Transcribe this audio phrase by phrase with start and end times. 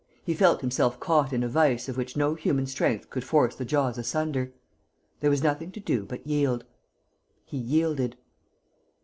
[0.23, 3.65] He felt himself caught in a vise of which no human strength could force the
[3.65, 4.51] jaws asunder.
[5.19, 6.65] There was nothing to do but yield.
[7.45, 8.17] He yielded.